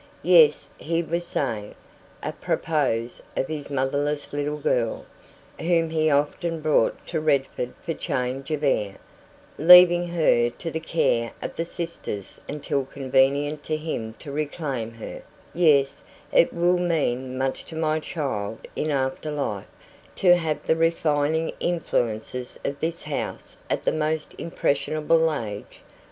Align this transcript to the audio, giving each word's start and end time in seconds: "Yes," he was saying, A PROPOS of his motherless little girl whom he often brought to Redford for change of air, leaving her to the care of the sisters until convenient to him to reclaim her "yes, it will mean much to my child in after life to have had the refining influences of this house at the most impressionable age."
"Yes," 0.23 0.67
he 0.79 1.03
was 1.03 1.27
saying, 1.27 1.75
A 2.23 2.31
PROPOS 2.33 3.21
of 3.37 3.47
his 3.47 3.69
motherless 3.69 4.33
little 4.33 4.57
girl 4.57 5.05
whom 5.59 5.91
he 5.91 6.09
often 6.09 6.59
brought 6.59 7.05
to 7.05 7.19
Redford 7.21 7.73
for 7.83 7.93
change 7.93 8.49
of 8.49 8.63
air, 8.63 8.95
leaving 9.59 10.07
her 10.07 10.49
to 10.49 10.71
the 10.71 10.79
care 10.79 11.33
of 11.43 11.55
the 11.55 11.65
sisters 11.65 12.41
until 12.49 12.85
convenient 12.85 13.61
to 13.65 13.77
him 13.77 14.15
to 14.17 14.31
reclaim 14.31 14.93
her 14.93 15.21
"yes, 15.53 16.03
it 16.31 16.51
will 16.51 16.79
mean 16.79 17.37
much 17.37 17.63
to 17.65 17.75
my 17.75 17.99
child 17.99 18.67
in 18.75 18.89
after 18.89 19.29
life 19.29 19.67
to 20.15 20.29
have 20.29 20.37
had 20.39 20.63
the 20.63 20.75
refining 20.75 21.51
influences 21.59 22.57
of 22.65 22.79
this 22.79 23.03
house 23.03 23.57
at 23.69 23.83
the 23.83 23.91
most 23.91 24.33
impressionable 24.39 25.31
age." 25.31 25.81